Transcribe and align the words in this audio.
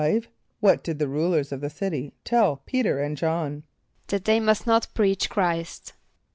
= 0.31 0.59
What 0.61 0.83
did 0.83 0.97
the 0.97 1.07
rulers 1.07 1.51
of 1.51 1.61
the 1.61 1.69
city 1.69 2.15
tell 2.23 2.57
P[=e]´t[~e]r 2.65 2.97
and 2.99 3.15
J[)o]hn? 3.15 3.61
=That 4.07 4.25
they 4.25 4.39
must 4.39 4.65
not 4.65 4.87
preach 4.95 5.29
Chr[=i]st. 5.29 5.93